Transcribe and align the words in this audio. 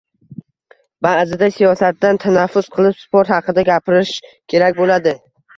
Ba'zida 1.05 1.49
siyosatdan 1.57 2.19
tanaffus 2.25 2.71
qilib, 2.79 2.97
sport 3.05 3.33
haqida 3.37 3.67
gapirish 3.71 4.15
kerak 4.55 4.81
bo'ladi 4.83 5.19